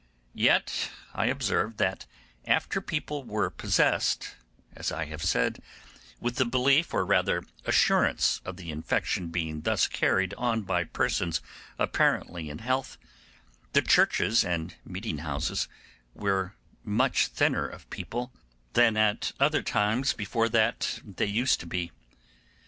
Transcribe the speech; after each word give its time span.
Yet 0.33 0.89
I 1.13 1.27
observed 1.27 1.77
that 1.77 2.07
after 2.47 2.81
people 2.81 3.23
were 3.23 3.51
possessed, 3.51 4.33
as 4.75 4.91
I 4.91 5.05
have 5.05 5.21
said, 5.23 5.61
with 6.19 6.37
the 6.37 6.45
belief, 6.45 6.91
or 6.91 7.05
rather 7.05 7.43
assurance, 7.65 8.41
of 8.43 8.57
the 8.57 8.71
infection 8.71 9.27
being 9.27 9.61
thus 9.61 9.85
carried 9.85 10.33
on 10.39 10.63
by 10.63 10.85
persons 10.85 11.39
apparently 11.77 12.49
in 12.49 12.57
health, 12.65 12.97
the 13.73 13.83
churches 13.83 14.43
and 14.43 14.73
meeting 14.83 15.19
houses 15.19 15.67
were 16.15 16.55
much 16.83 17.27
thinner 17.27 17.67
of 17.67 17.87
people 17.91 18.33
than 18.73 18.97
at 18.97 19.33
other 19.39 19.61
times 19.61 20.13
before 20.13 20.49
that 20.49 20.99
they 21.05 21.27
used 21.27 21.59
to 21.59 21.67
be. 21.67 21.91